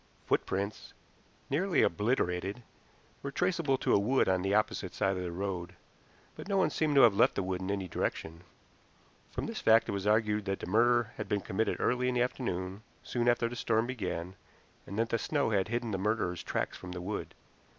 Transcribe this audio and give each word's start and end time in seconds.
Footprints, 0.25 0.93
nearly 1.47 1.83
obliterated, 1.83 2.63
were 3.21 3.29
traceable 3.29 3.77
to 3.77 3.93
a 3.93 3.99
wood 3.99 4.27
on 4.27 4.41
the 4.41 4.51
opposite 4.55 4.95
side 4.95 5.15
of 5.15 5.21
the 5.21 5.31
road, 5.31 5.75
but 6.35 6.47
no 6.47 6.57
one 6.57 6.71
seemed 6.71 6.95
to 6.95 7.01
have 7.01 7.13
left 7.13 7.35
the 7.35 7.43
wood 7.43 7.61
in 7.61 7.69
any 7.69 7.87
direction. 7.87 8.41
From 9.29 9.45
this 9.45 9.61
fact 9.61 9.87
it 9.87 9.91
was 9.91 10.07
argued 10.07 10.45
that 10.45 10.59
the 10.59 10.65
murder 10.65 11.11
had 11.17 11.29
been 11.29 11.41
committed 11.41 11.77
early 11.79 12.09
in 12.09 12.15
the 12.15 12.23
afternoon, 12.23 12.81
soon 13.03 13.29
after 13.29 13.47
the 13.47 13.55
storm 13.55 13.85
began, 13.85 14.33
and 14.87 14.97
that 14.97 15.15
snow 15.21 15.51
had 15.51 15.67
hidden 15.67 15.91
the 15.91 15.99
murderer's 15.99 16.41
tracks 16.41 16.75
from 16.75 16.93
the 16.93 17.01
wood. 17.01 17.35